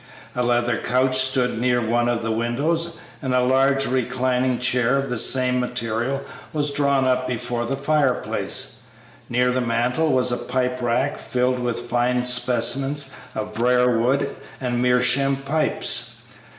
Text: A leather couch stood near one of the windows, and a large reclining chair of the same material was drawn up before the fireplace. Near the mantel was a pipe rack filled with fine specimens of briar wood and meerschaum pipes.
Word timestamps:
A 0.35 0.41
leather 0.41 0.79
couch 0.79 1.19
stood 1.21 1.59
near 1.59 1.79
one 1.79 2.09
of 2.09 2.23
the 2.23 2.31
windows, 2.31 2.97
and 3.21 3.35
a 3.35 3.43
large 3.43 3.85
reclining 3.85 4.57
chair 4.57 4.97
of 4.97 5.11
the 5.11 5.19
same 5.19 5.59
material 5.59 6.23
was 6.51 6.71
drawn 6.71 7.05
up 7.05 7.27
before 7.27 7.67
the 7.67 7.75
fireplace. 7.77 8.77
Near 9.29 9.51
the 9.51 9.61
mantel 9.61 10.11
was 10.11 10.31
a 10.31 10.37
pipe 10.37 10.81
rack 10.81 11.19
filled 11.19 11.59
with 11.59 11.87
fine 11.87 12.23
specimens 12.23 13.15
of 13.35 13.53
briar 13.53 13.95
wood 13.99 14.35
and 14.59 14.81
meerschaum 14.81 15.35
pipes. 15.35 16.23